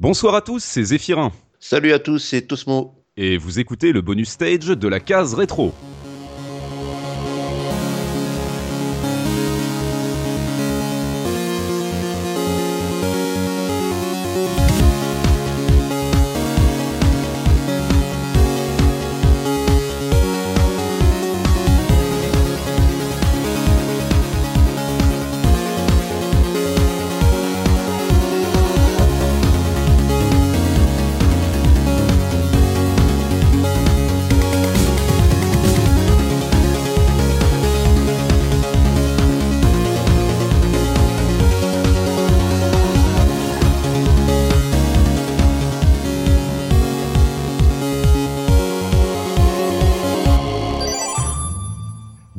[0.00, 1.32] Bonsoir à tous, c'est Zéphirin.
[1.58, 2.94] Salut à tous, c'est Tosmo.
[3.16, 5.74] Et vous écoutez le bonus stage de la case rétro.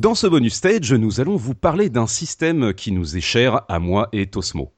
[0.00, 3.78] Dans ce bonus stage, nous allons vous parler d'un système qui nous est cher à
[3.78, 4.72] moi et Tosmo.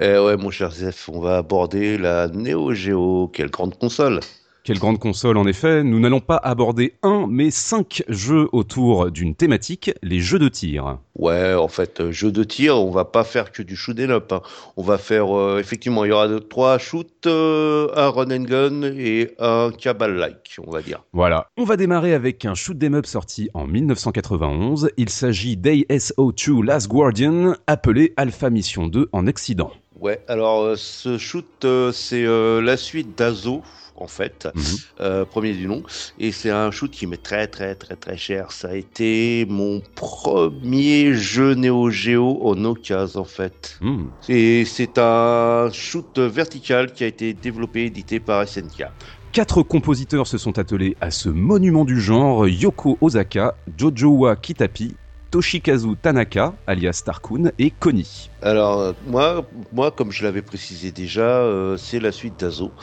[0.00, 3.28] Eh ouais, mon cher Zef, on va aborder la Neo Geo.
[3.28, 4.20] Quelle grande console
[4.64, 9.34] quelle grande console en effet, nous n'allons pas aborder un mais cinq jeux autour d'une
[9.34, 10.98] thématique, les jeux de tir.
[11.16, 14.08] Ouais, en fait, euh, jeux de tir, on va pas faire que du shoot and
[14.08, 14.32] up.
[14.32, 14.40] Hein.
[14.78, 18.82] On va faire, euh, effectivement, il y aura trois shoots, euh, un run and gun
[18.84, 21.04] et un cabal-like, on va dire.
[21.12, 21.48] Voilà.
[21.58, 24.90] On va démarrer avec un shoot 'em up sorti en 1991.
[24.96, 29.72] Il s'agit d'ASO2 Last Guardian, appelé Alpha Mission 2 en accident.
[30.00, 33.62] Ouais, alors ce shoot, c'est la suite d'Azo
[33.96, 34.62] en fait, mhm.
[35.00, 35.82] euh, premier du nom.
[36.18, 38.52] Et c'est un shoot qui m'est très très très très cher.
[38.52, 43.78] Ça a été mon premier jeu Neo Geo en occasion en fait.
[43.80, 44.10] Mhm.
[44.28, 48.86] Et c'est un shoot vertical qui a été développé, édité par SNK.
[49.32, 54.94] Quatre compositeurs se sont attelés à ce monument du genre, Yoko Osaka, Jojowa Kitapi,
[55.32, 58.30] Toshikazu Tanaka, alias Tarkun, et Koni.
[58.44, 62.74] Alors, euh, moi, moi, comme je l'avais précisé déjà, euh, c'est la suite d'Azo,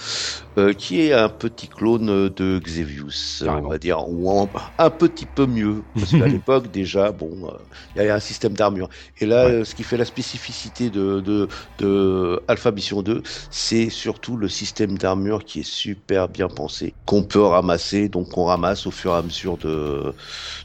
[0.58, 5.46] euh, qui est un petit clone de Xevious, on va dire, ou un, petit peu
[5.46, 7.48] mieux, parce qu'à l'époque, déjà, bon,
[7.94, 8.90] il y avait un système d'armure.
[9.20, 11.48] Et là, ce qui fait la spécificité de, de,
[11.78, 13.22] de Alpha Mission 2,
[13.52, 18.46] c'est surtout le système d'armure qui est super bien pensé, qu'on peut ramasser, donc on
[18.46, 20.16] ramasse au fur et à mesure de,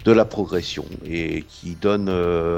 [0.07, 2.11] de la progression, et qui, donne,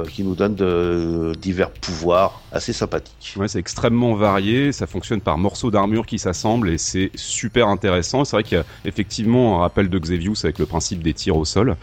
[0.09, 3.35] qui nous donne de, divers pouvoirs assez sympathique.
[3.37, 8.25] Ouais, c'est extrêmement varié, ça fonctionne par morceaux d'armure qui s'assemblent et c'est super intéressant.
[8.25, 11.37] C'est vrai qu'il y a effectivement un rappel de Xevious avec le principe des tirs
[11.37, 11.77] au sol.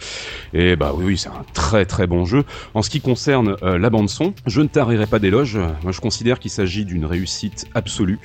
[0.53, 2.44] Et bah oui, c'est un très très bon jeu.
[2.73, 5.59] En ce qui concerne euh, la bande son, je ne tarirai pas d'éloge.
[5.88, 8.19] Je considère qu'il s'agit d'une réussite absolue.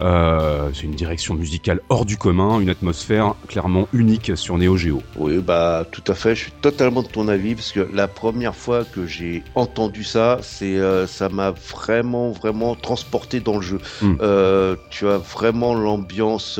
[0.00, 5.02] Euh, c'est une direction musicale hors du commun, une atmosphère clairement unique sur Neo Geo.
[5.16, 6.34] Oui, bah tout à fait.
[6.34, 10.38] Je suis totalement de ton avis parce que la première fois que j'ai entendu ça,
[10.42, 13.78] c'est euh, ça m'a vraiment vraiment transporté dans le jeu.
[14.00, 14.16] Hmm.
[14.20, 16.58] Euh, tu as vraiment l'ambiance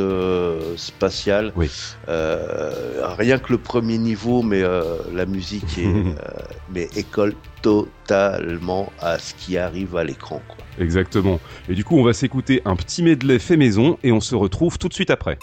[0.76, 1.53] spatiale.
[1.56, 1.71] Oui.
[2.06, 4.62] rien que le premier niveau, mais
[5.12, 5.92] la musique est
[6.72, 10.42] mais école totalement à ce qui arrive à l'écran.
[10.78, 11.40] Exactement.
[11.68, 14.78] Et du coup, on va s'écouter un petit medley fait maison et on se retrouve
[14.78, 15.38] tout de suite après.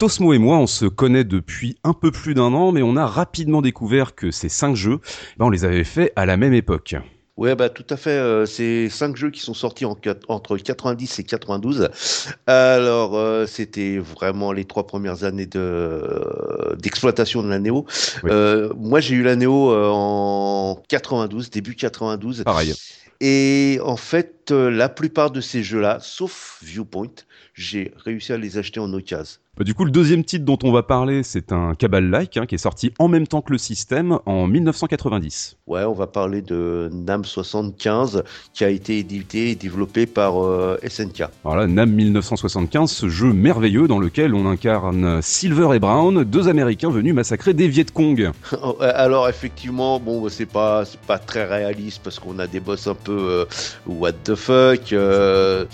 [0.00, 3.04] Tosmo et moi, on se connaît depuis un peu plus d'un an, mais on a
[3.04, 4.98] rapidement découvert que ces cinq jeux,
[5.36, 6.96] ben, on les avait faits à la même époque.
[7.36, 8.16] Ouais, bah tout à fait.
[8.16, 9.94] Euh, c'est cinq jeux qui sont sortis en,
[10.28, 11.90] entre 90 et 92.
[12.46, 16.02] Alors, euh, c'était vraiment les trois premières années de
[16.78, 17.84] d'exploitation de la Neo.
[18.24, 22.44] Euh, moi, j'ai eu la Neo en 92, début 92.
[22.44, 22.72] Pareil.
[23.20, 27.12] Et en fait, la plupart de ces jeux-là, sauf Viewpoint,
[27.60, 29.38] j'ai réussi à les acheter en occasion.
[29.60, 32.54] Bah, du coup, le deuxième titre dont on va parler, c'est un Cabal-like hein, qui
[32.54, 35.58] est sorti en même temps que le système en 1990.
[35.66, 38.22] Ouais, on va parler de NAM 75
[38.54, 41.24] qui a été édité et développé par euh, SNK.
[41.44, 46.90] Voilà, NAM 1975, ce jeu merveilleux dans lequel on incarne Silver et Brown, deux Américains
[46.90, 48.30] venus massacrer des Viet Cong.
[48.80, 53.12] Alors effectivement, bon, c'est pas pas très réaliste parce qu'on a des boss un peu
[53.12, 53.44] euh,
[53.86, 55.66] what the fuck, euh,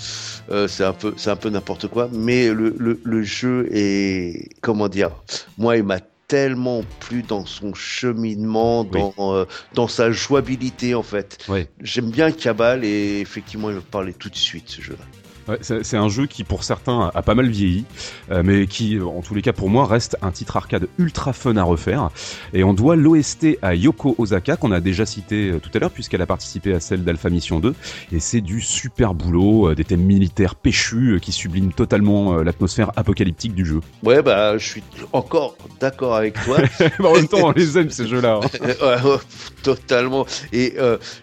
[0.68, 4.88] c'est un peu c'est un peu n'importe quoi, mais le, le, le jeu et comment
[4.88, 5.10] dire,
[5.58, 9.44] moi, il m'a tellement plu dans son cheminement, dans, euh,
[9.74, 11.38] dans sa jouabilité en fait.
[11.80, 15.04] J'aime bien Cabal et effectivement, il va parler tout de suite ce jeu-là
[15.60, 17.84] c'est un jeu qui pour certains a pas mal vieilli,
[18.30, 21.56] euh, mais qui en tous les cas pour moi reste un titre arcade ultra fun
[21.56, 22.10] à refaire.
[22.52, 25.90] Et on doit l'OST à Yoko Osaka qu'on a déjà cité euh, tout à l'heure
[25.90, 27.74] puisqu'elle a participé à celle d'Alpha Mission 2.
[28.12, 33.54] Et c'est du super boulot, euh, des thèmes militaires péchus qui subliment totalement l'atmosphère apocalyptique
[33.54, 33.80] du jeu.
[34.02, 34.82] Ouais bah je suis
[35.12, 36.58] encore d'accord avec toi.
[37.04, 38.40] en même temps on les aime ces jeux-là.
[38.42, 39.18] Hein.
[39.62, 40.26] totalement.
[40.52, 40.74] Et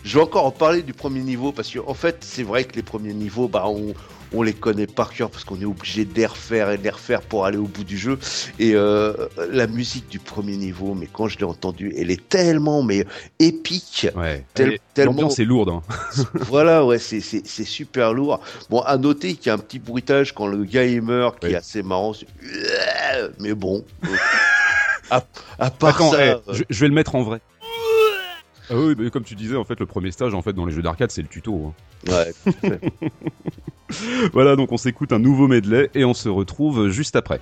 [0.03, 2.75] je vais encore en parler du premier niveau parce qu'en en fait c'est vrai que
[2.75, 3.93] les premiers niveaux bah on
[4.33, 6.89] on les connaît par cœur parce qu'on est obligé de les refaire et de les
[6.89, 8.17] refaire pour aller au bout du jeu.
[8.59, 9.13] Et euh,
[9.51, 13.05] la musique du premier niveau, mais quand je l'ai entendue, elle est tellement mais
[13.39, 14.07] épique.
[14.15, 14.45] Ouais.
[14.97, 15.69] L'ambiance est lourde.
[15.69, 15.81] Hein.
[16.33, 18.39] voilà, ouais, c'est super lourd.
[18.69, 21.55] Bon, à noter qu'il y a un petit bruitage quand le gars meurt qui est
[21.55, 22.13] assez marrant.
[23.39, 23.83] Mais bon.
[25.09, 25.21] à,
[25.71, 26.37] part ça, euh,
[26.69, 27.41] je, vais le mettre en vrai.
[28.69, 30.81] Ah oui, comme tu disais, en fait, le premier stage, en fait, dans les jeux
[30.81, 31.73] d'arcade, c'est le tuto.
[32.07, 32.11] Hein.
[32.11, 32.79] Ouais.
[34.33, 37.39] voilà, donc on s'écoute un nouveau medley et on se retrouve juste après.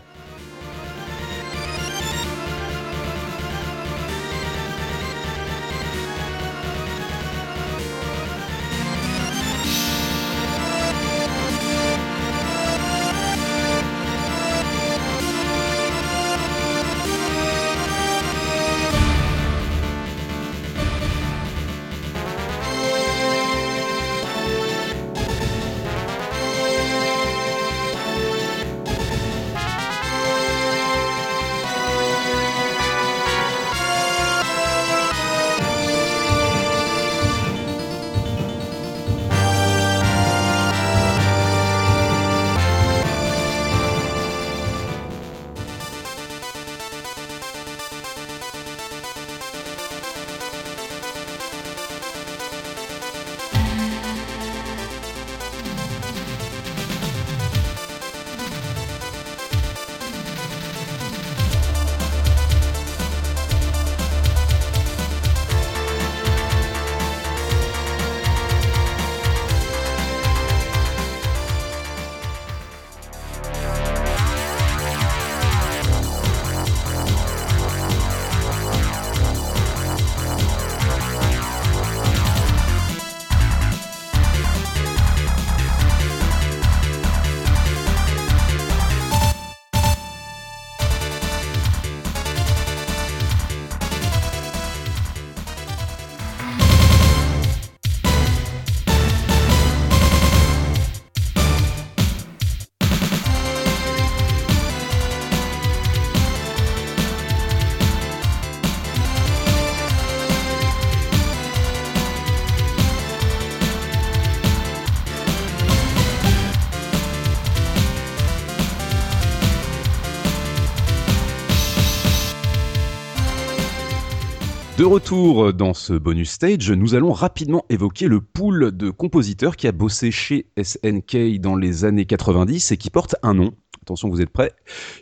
[124.81, 129.68] De retour dans ce bonus stage, nous allons rapidement évoquer le pool de compositeurs qui
[129.68, 133.52] a bossé chez SNK dans les années 90 et qui porte un nom.
[133.83, 134.54] Attention, vous êtes prêts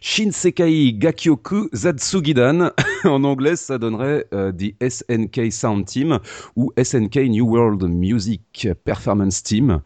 [0.01, 2.71] Shinsekai Gakyoku Zatsugidan.
[3.05, 6.19] en anglais, ça donnerait euh, The SNK Sound Team
[6.57, 9.79] ou SNK New World Music Performance Team.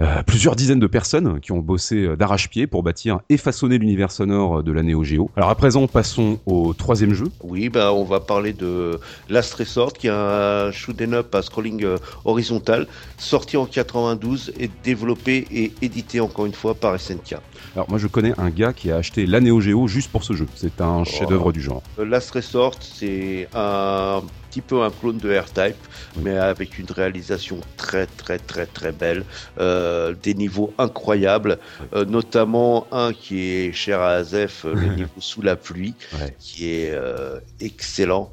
[0.00, 4.12] Euh, plusieurs dizaines de personnes qui ont bossé euh, d'arrache-pied pour bâtir et façonner l'univers
[4.12, 5.28] sonore de la Neo Geo.
[5.36, 7.26] Alors à présent, passons au troisième jeu.
[7.42, 11.84] Oui, bah on va parler de Last Resort, qui est un shoot'em up à scrolling
[11.84, 12.86] euh, horizontal,
[13.16, 17.36] sorti en 92 et développé et édité encore une fois par SNK.
[17.74, 20.32] Alors moi je connais un gars qui a acheté la Neo Geo juste pour ce
[20.32, 20.46] jeu.
[20.54, 21.82] C'est un chef-d'œuvre du genre.
[21.98, 25.76] Last Resort, c'est un petit peu un clone de R-Type,
[26.16, 29.24] mais avec une réalisation très très très très belle,
[29.58, 31.58] euh, des niveaux incroyables,
[31.94, 35.94] euh, notamment un qui est cher à Azef, le niveau sous la pluie,
[36.38, 38.30] qui est euh, excellent.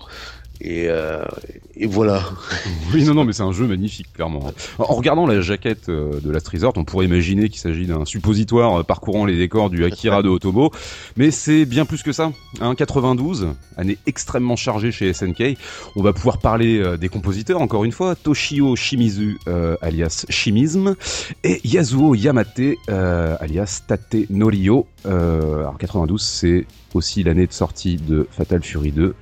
[0.62, 1.24] Et, euh,
[1.76, 2.24] et, voilà.
[2.94, 4.52] Oui, non, non, mais c'est un jeu magnifique, clairement.
[4.80, 8.80] En regardant la jaquette euh, de Last Resort, on pourrait imaginer qu'il s'agit d'un suppositoire
[8.80, 10.72] euh, parcourant les décors du Akira de Otobo,
[11.18, 12.32] mais c'est bien plus que ça.
[12.62, 15.58] Hein, 92, année extrêmement chargée chez SNK.
[15.96, 19.38] On va pouvoir parler des compositeurs, encore une fois, Toshio Shimizu,
[19.82, 20.96] alias Shimism,
[21.44, 24.88] et Yasuo Yamate, alias Tate Norio.
[25.06, 29.16] alors 92, c'est aussi l'année de sortie de Fatal Fury 2,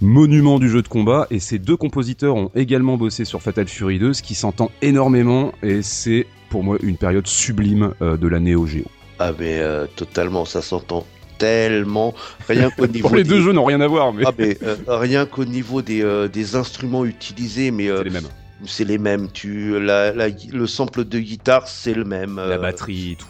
[0.00, 3.98] monument du jeu de combat, et ces deux compositeurs ont également bossé sur Fatal Fury
[3.98, 8.40] 2, ce qui s'entend énormément, et c'est pour moi une période sublime euh, de la
[8.40, 8.84] Neo Geo.
[9.18, 11.04] Ah mais euh, totalement, ça s'entend
[11.38, 12.14] tellement.
[12.48, 13.14] Rien qu'au niveau.
[13.14, 14.24] les deux jeux n'ont rien à voir, mais.
[14.24, 17.88] Ah, euh, rien qu'au niveau des, des, instruments utilisés, mais.
[17.88, 18.28] c'est les mêmes.
[18.64, 19.28] C'est les mêmes.
[19.32, 22.36] Tu, la, le sample de guitare, c'est le même.
[22.36, 23.26] La batterie, tout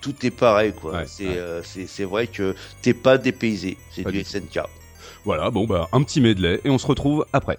[0.00, 1.02] tout, est pareil, quoi.
[1.20, 3.76] Euh, c'est vrai que t'es pas dépaysé.
[3.90, 4.60] C'est du SNK.
[5.24, 7.58] Voilà, bon, bah, un petit medley et on se retrouve après.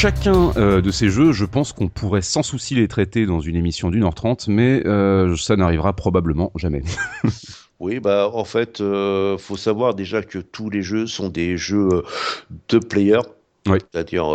[0.00, 3.54] Chacun euh, de ces jeux, je pense qu'on pourrait sans souci les traiter dans une
[3.54, 6.82] émission d'une heure trente, mais euh, ça n'arrivera probablement jamais.
[7.80, 11.88] Oui, bah en fait, euh, faut savoir déjà que tous les jeux sont des jeux
[12.68, 13.20] de player,
[13.66, 14.26] c'est-à-dire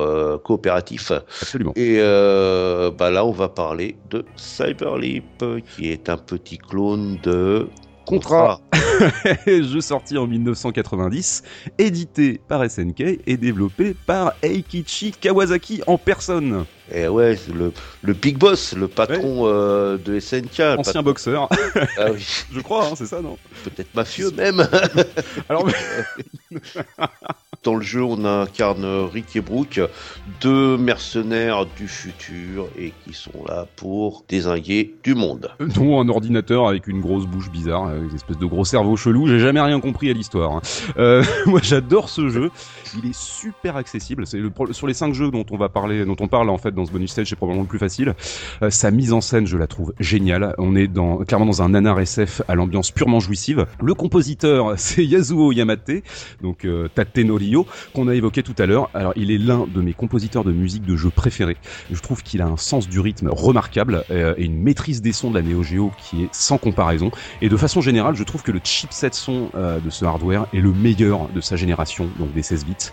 [0.43, 1.11] coopératifs.
[1.11, 1.71] Absolument.
[1.75, 5.45] Et bah là, on va parler de Cyberleap,
[5.75, 7.67] qui est un petit clone de
[8.05, 8.61] Contrat,
[9.47, 11.43] jeu sorti en 1990,
[11.79, 16.65] édité par SNK et développé par Eikichi Kawasaki en personne.
[16.91, 20.77] Et eh ouais, le, le big boss, le patron euh, de SNK.
[20.77, 21.49] Ancien boxeur.
[21.97, 22.23] Ah oui.
[22.53, 23.39] Je crois, hein, c'est ça, non?
[23.63, 24.67] Peut-être mafieux même.
[25.49, 25.67] Alors,
[27.65, 29.81] dans le jeu, on incarne Rick et Brooke,
[30.39, 35.49] deux mercenaires du futur et qui sont là pour désinguer du monde.
[35.59, 39.27] Dont un ordinateur avec une grosse bouche bizarre, une espèce de gros cerveau chelou.
[39.27, 40.51] J'ai jamais rien compris à l'histoire.
[40.53, 40.61] Hein.
[40.97, 42.51] Euh, moi, j'adore ce jeu.
[42.97, 44.25] Il est super accessible.
[44.27, 46.71] C'est le, sur les cinq jeux dont on va parler, dont on parle en fait
[46.71, 48.13] dans ce bonus stage, c'est probablement le plus facile.
[48.61, 50.55] Euh, sa mise en scène, je la trouve géniale.
[50.57, 53.65] On est dans, clairement dans un nanar SF à l'ambiance purement jouissive.
[53.81, 56.03] Le compositeur, c'est Yasuo Yamate,
[56.41, 58.89] donc euh, Tate Norio, qu'on a évoqué tout à l'heure.
[58.93, 61.57] Alors, il est l'un de mes compositeurs de musique de jeu préférés.
[61.91, 65.31] Je trouve qu'il a un sens du rythme remarquable euh, et une maîtrise des sons
[65.31, 67.11] de la Neo Geo qui est sans comparaison.
[67.41, 70.59] Et de façon générale, je trouve que le chipset son euh, de ce hardware est
[70.59, 72.84] le meilleur de sa génération, donc des 16 bits.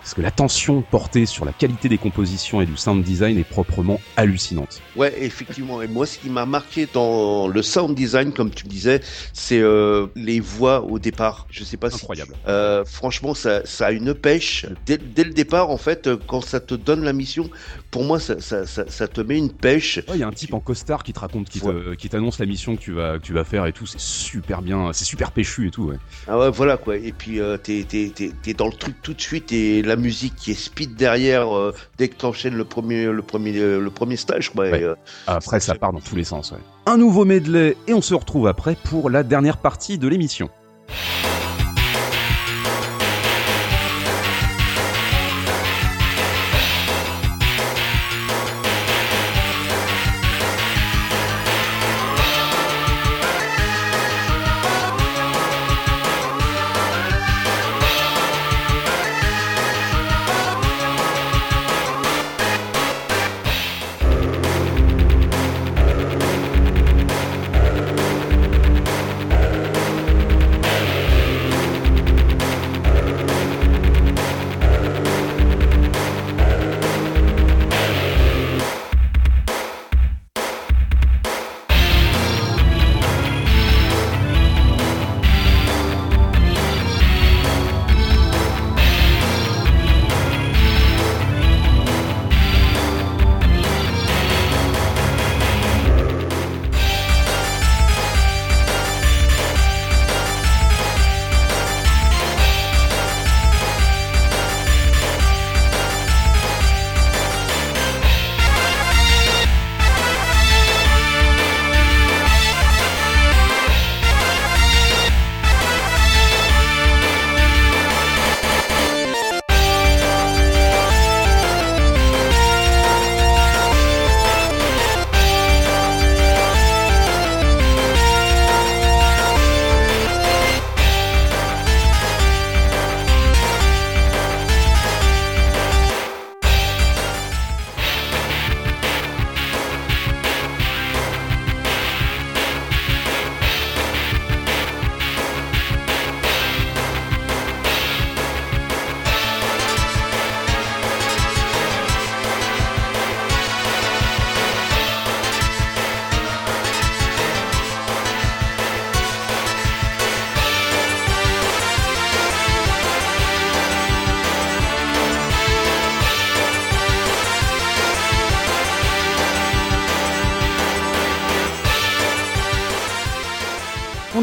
[0.00, 4.00] Parce que l'attention portée sur la qualité des compositions et du sound design est proprement
[4.16, 4.80] hallucinante.
[4.96, 5.82] Ouais, effectivement.
[5.82, 9.00] Et moi, ce qui m'a marqué dans le sound design, comme tu disais,
[9.32, 11.46] c'est euh, les voix au départ.
[11.50, 12.34] Je sais pas Incroyable.
[12.34, 12.50] si.
[12.50, 14.66] Euh, franchement, ça, ça, a une pêche.
[14.86, 17.48] Dès, dès, le départ, en fait, quand ça te donne la mission,
[17.90, 20.00] pour moi, ça, ça, ça te met une pêche.
[20.12, 22.80] Il y a un type en costard qui te raconte, qui t'annonce la mission que
[22.80, 23.86] tu vas, que tu vas faire et tout.
[23.86, 25.84] C'est super bien, c'est super péchu et tout.
[25.84, 25.96] Ouais.
[26.26, 26.96] Ah ouais, voilà quoi.
[26.96, 30.52] Et puis, euh, t'es es, dans le truc tout de suite et la musique qui
[30.52, 34.50] est speed derrière euh, dès que t'enchaînes le premier, le, premier, le premier stage.
[34.50, 34.80] Quoi, ouais.
[34.80, 34.94] et, euh,
[35.26, 36.52] après, ça part dans tous les sens.
[36.52, 36.58] Ouais.
[36.86, 40.48] Un nouveau medley et on se retrouve après pour la dernière partie de l'émission.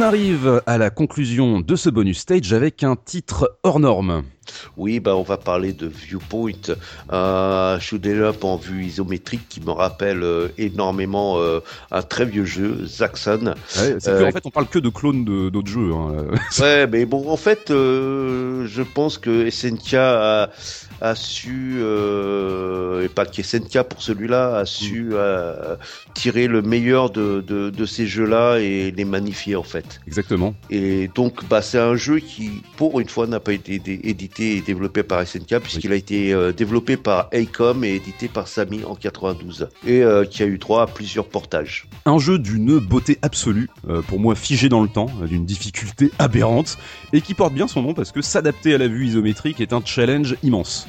[0.06, 4.24] Arrive à la conclusion de ce bonus stage avec un titre hors norme.
[4.78, 6.76] Oui, bah on va parler de Viewpoint,
[7.10, 11.60] un shoot up en vue isométrique qui me rappelle euh, énormément euh,
[11.92, 13.56] un très vieux jeu, Zaxxon.
[13.78, 15.92] Ouais, euh, en fait, on parle que de clones d'autres jeux.
[15.94, 16.26] Hein.
[16.60, 20.50] ouais, mais bon, en fait, je pense que SNK a,
[21.02, 25.78] a su, et pas que SNK pour celui-là, a su mm.
[26.14, 30.02] tirer le meilleur de, de, de ces jeux-là et les magnifier en fait.
[30.08, 30.54] Exactement.
[30.70, 35.04] Et donc, bah, c'est un jeu qui, pour une fois, n'a pas été édité développé
[35.04, 35.94] par SNK puisqu'il oui.
[35.94, 40.44] a été euh, développé par Acom et édité par Samy en 92 et euh, qui
[40.44, 41.88] a eu droit à plusieurs portages.
[42.06, 46.78] Un jeu d'une beauté absolue, euh, pour moi figé dans le temps, d'une difficulté aberrante
[47.14, 49.82] et qui porte bien son nom parce que s'adapter à la vue isométrique est un
[49.84, 50.88] challenge immense.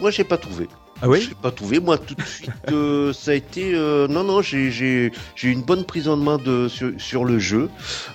[0.00, 0.68] moi j'ai pas trouvé.
[1.00, 1.78] Ah oui J'ai pas trouvé.
[1.78, 3.72] Moi, tout de suite, euh, ça a été.
[3.74, 7.68] Euh, non, non, j'ai une bonne prise en main de, sur, sur le jeu.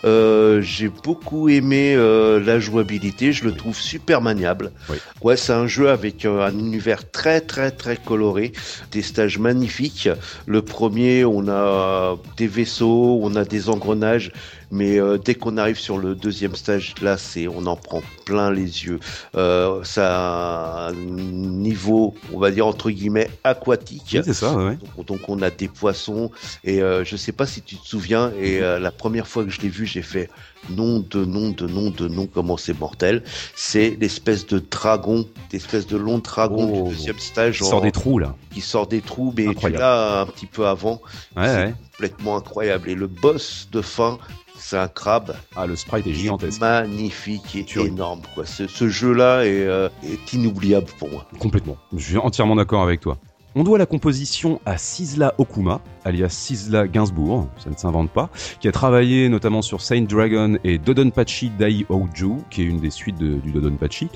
[0.04, 3.32] Euh, j'ai beaucoup aimé euh, la jouabilité.
[3.32, 4.72] Je le trouve super maniable.
[4.90, 4.98] Oui.
[5.22, 8.52] Ouais, c'est un jeu avec euh, un univers très, très, très coloré.
[8.92, 10.10] Des stages magnifiques.
[10.46, 14.32] Le premier, on a des vaisseaux, on a des engrenages
[14.74, 18.52] mais euh, dès qu'on arrive sur le deuxième stage, là, c'est on en prend plein
[18.52, 19.00] les yeux.
[19.36, 24.18] Euh, ça a un niveau, on va dire entre guillemets aquatique.
[24.26, 24.54] c'est ça.
[24.56, 24.78] Ouais.
[24.98, 26.32] Donc, donc, on a des poissons
[26.64, 28.32] et euh, je sais pas si tu te souviens.
[28.42, 30.30] Et euh, la première fois que je l'ai vu, j'ai fait
[30.70, 33.22] nom de nom de nom de nom comment c'est mortel.
[33.56, 36.84] C'est l'espèce de dragon, l'espèce de long dragon Oh.
[36.88, 38.36] du deuxième stage Il sort en- des trous là.
[38.54, 39.82] qui sort des trous, mais tu Incroyable.
[39.82, 41.02] l'as un petit peu avant.
[41.36, 41.74] Ouais, c'est ouais.
[41.92, 42.90] complètement incroyable.
[42.90, 44.18] Et le boss de fin,
[44.64, 45.36] c'est un crabe.
[45.56, 46.62] Ah, le sprite est gigantesque.
[46.62, 48.22] magnifique et énorme.
[48.34, 48.46] Quoi.
[48.46, 51.26] Ce, ce jeu-là est, euh, est inoubliable pour moi.
[51.38, 51.78] Complètement.
[51.96, 53.18] Je suis entièrement d'accord avec toi.
[53.56, 58.68] On doit la composition à Sisla Okuma, alias Sisla Gainsbourg, ça ne s'invente pas, qui
[58.68, 63.20] a travaillé notamment sur Saint Dragon et Dodonpachi Dai Ouju, qui est une des suites
[63.20, 64.10] du Dodonpachi,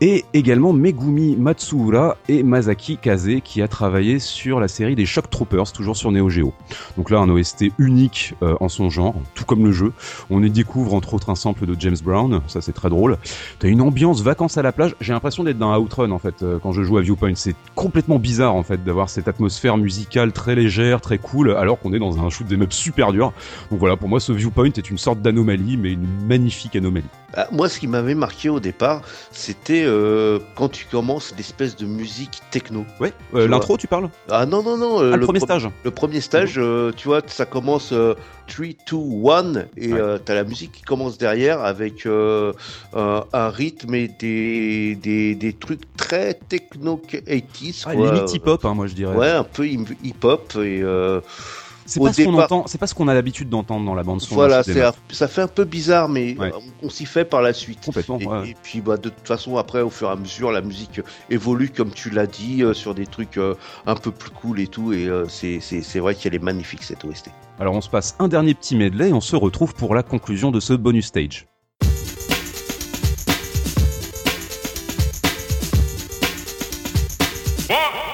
[0.00, 5.28] et également Megumi Matsuura et Masaki Kaze, qui a travaillé sur la série des Shock
[5.28, 6.54] Troopers, toujours sur Neo Geo.
[6.96, 9.92] Donc là, un OST unique euh, en son genre, tout comme le jeu.
[10.30, 13.18] On y découvre entre autres un sample de James Brown, ça c'est très drôle.
[13.58, 14.96] T'as une ambiance vacances à la plage.
[15.02, 17.34] J'ai l'impression d'être dans Outrun en fait euh, quand je joue à Viewpoint.
[17.34, 21.92] C'est complètement bizarre en fait d'avoir cette atmosphère musicale très légère, très cool, alors qu'on
[21.92, 23.32] est dans un shoot des meubles super dur.
[23.70, 27.06] Donc voilà, pour moi ce Viewpoint est une sorte d'anomalie, mais une magnifique anomalie.
[27.34, 31.84] Ah, moi, ce qui m'avait marqué au départ, c'était euh, quand tu commences l'espèce de
[31.84, 32.86] musique techno.
[33.00, 33.46] Ouais, vois.
[33.46, 34.08] l'intro tu parles?
[34.30, 35.02] Ah non, non, non.
[35.02, 35.68] euh, Ah, le, premier stage.
[35.84, 38.14] Le premier stage, euh, tu vois, ça commence euh,
[38.46, 38.96] 3, 2,
[39.30, 40.00] 1, et Ouais.
[40.00, 42.54] euh, t'as la musique qui commence derrière avec euh,
[42.96, 47.82] un, un rythme et des, des, des trucs très techno 80s.
[47.86, 49.14] Ah, limite hip-hop, hein, moi je dirais.
[49.14, 51.20] Ouais, un peu hip-hop et euh,
[51.88, 54.02] c'est pas ce qu'on départ- entend, c'est pas ce qu'on a l'habitude d'entendre dans la
[54.02, 54.34] bande son.
[54.34, 56.52] voilà, un- ça fait un peu bizarre, mais Ouais.
[56.82, 57.80] on, on s'y fait par la suite.
[57.84, 58.18] Complètement.
[58.20, 58.48] Et, ouais.
[58.50, 61.70] et puis bah, de toute façon après au fur et à mesure la musique évolue
[61.70, 63.54] comme tu l'as dit euh, sur des trucs euh,
[63.86, 66.82] un peu plus cool et tout et euh, c'est c'est- c'est vrai qu'elle est magnifique
[66.82, 67.30] cette OST.
[67.58, 70.50] Alors on se passe un dernier petit medley et on se retrouve pour la conclusion
[70.50, 71.46] de ce bonus stage.
[77.70, 78.07] One,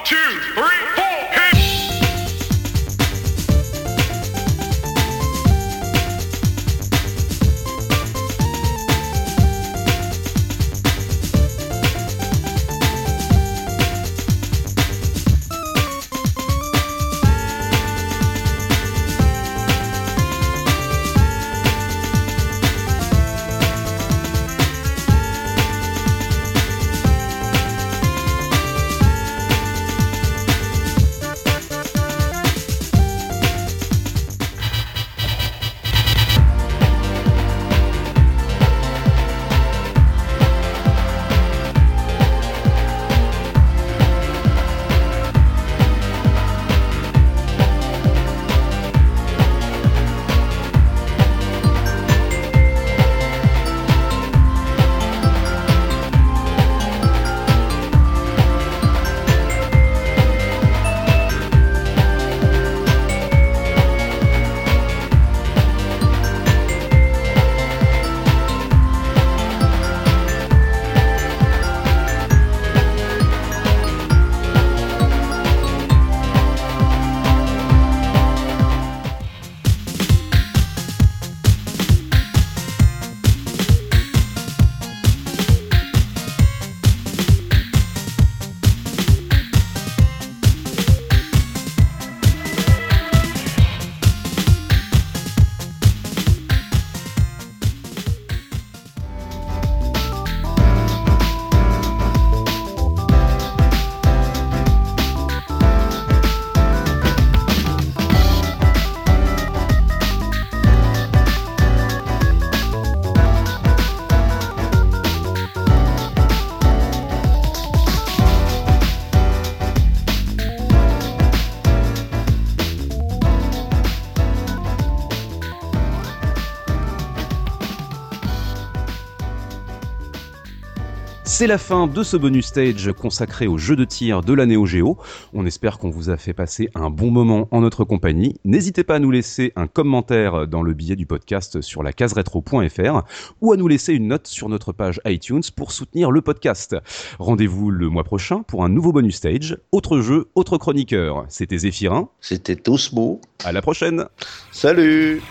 [131.37, 134.65] C'est la fin de ce bonus stage consacré au jeu de tir de la Neo
[134.65, 134.97] Geo.
[135.33, 138.39] On espère qu'on vous a fait passer un bon moment en notre compagnie.
[138.45, 143.01] N'hésitez pas à nous laisser un commentaire dans le billet du podcast sur la caseretro.fr
[143.41, 146.77] ou à nous laisser une note sur notre page iTunes pour soutenir le podcast.
[147.19, 149.57] Rendez-vous le mois prochain pour un nouveau bonus stage.
[149.73, 151.25] Autre jeu, autre chroniqueur.
[151.27, 152.07] C'était Zéphirin.
[152.21, 153.19] C'était Osmo.
[153.43, 154.05] À la prochaine!
[154.53, 155.21] Salut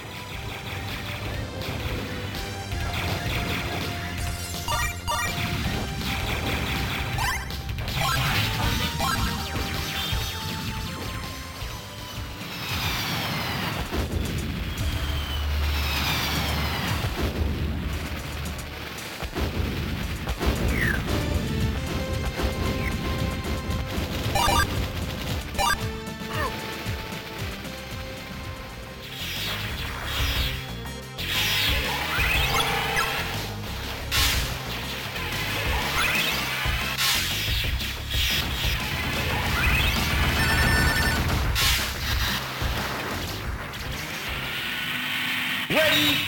[45.74, 46.23] ready,